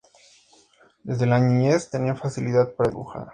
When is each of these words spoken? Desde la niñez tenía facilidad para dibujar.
Desde 1.03 1.27
la 1.27 1.39
niñez 1.39 1.91
tenía 1.91 2.15
facilidad 2.15 2.73
para 2.73 2.89
dibujar. 2.89 3.27